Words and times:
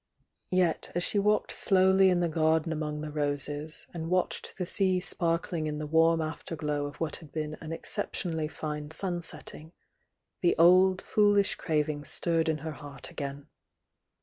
Yet, 0.49 0.91
as 0.95 1.03
she 1.03 1.19
walked 1.19 1.51
slowly 1.51 2.09
in 2.09 2.21
the 2.21 2.27
garden 2.27 2.71
among 2.73 3.01
the 3.01 3.11
roses, 3.11 3.85
and 3.93 4.09
watched 4.09 4.57
the 4.57 4.65
sea 4.65 4.99
sparkling 4.99 5.67
in 5.67 5.77
the 5.77 5.85
warm 5.85 6.21
after 6.21 6.55
glow 6.55 6.87
of 6.87 6.95
what 6.95 7.17
had 7.17 7.31
been 7.31 7.53
an 7.61 7.71
exceptionally 7.71 8.47
fine 8.47 8.89
sun 8.89 9.21
setting, 9.21 9.73
the 10.41 10.57
ol( 10.57 10.95
foolish 10.97 11.53
craving 11.53 12.03
stirred 12.03 12.49
in 12.49 12.57
her 12.65 12.71
heart 12.71 13.11
again. 13.11 13.45